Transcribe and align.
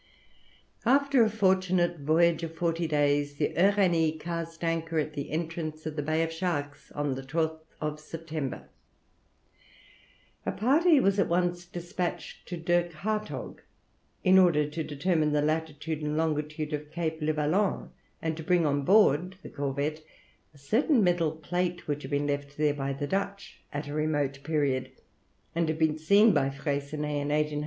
After 0.83 1.23
a 1.23 1.29
fortunate 1.29 1.99
voyage 1.99 2.41
of 2.41 2.55
forty 2.55 2.87
days, 2.87 3.35
the 3.35 3.53
Uranie 3.55 4.19
cast 4.19 4.63
anchor 4.63 4.97
at 4.97 5.13
the 5.13 5.29
entrance 5.29 5.85
of 5.85 5.95
the 5.95 6.01
Bay 6.01 6.23
of 6.23 6.33
Sharks 6.33 6.91
on 6.93 7.13
the 7.13 7.21
12th 7.21 7.99
September. 7.99 8.67
A 10.43 10.51
party 10.53 10.99
was 10.99 11.19
at 11.19 11.27
once 11.27 11.67
despatched 11.67 12.47
to 12.47 12.57
Dirk 12.57 12.93
Hartog, 12.93 13.61
in 14.23 14.39
order 14.39 14.67
to 14.67 14.83
determine 14.83 15.33
the 15.33 15.41
latitude 15.43 16.01
and 16.01 16.17
longitude 16.17 16.73
of 16.73 16.89
Cape 16.89 17.21
Levaillant, 17.21 17.89
and 18.23 18.35
to 18.35 18.41
bring 18.43 18.65
on 18.65 18.81
board 18.81 19.35
the 19.43 19.49
corvette 19.49 20.01
a 20.51 20.57
certain 20.57 21.03
metal 21.03 21.31
plate 21.33 21.87
which 21.87 22.01
had 22.01 22.09
been 22.09 22.25
left 22.25 22.57
there 22.57 22.73
by 22.73 22.91
the 22.91 23.05
Dutch 23.05 23.61
at 23.71 23.87
a 23.87 23.93
remote 23.93 24.41
period, 24.43 24.91
and 25.53 25.69
had 25.69 25.77
been 25.77 25.99
seen 25.99 26.33
by 26.33 26.49
Freycinet 26.49 27.21
in 27.21 27.27
1801. 27.29 27.59